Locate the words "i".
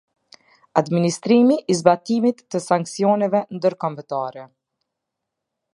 1.73-1.75